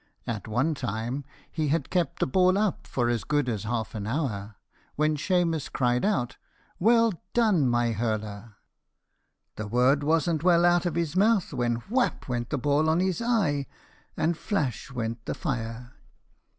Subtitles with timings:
[0.25, 4.07] At one time he had kept the ball up for as good as half an
[4.07, 4.55] hour,
[4.95, 6.37] when Shemus cried out,
[6.79, 8.55] 'Well done, my hurler!'
[9.57, 13.21] The word wasn't well out of his mouth when whap went the ball on his
[13.21, 13.67] eye,
[14.17, 15.93] and flash went the fire.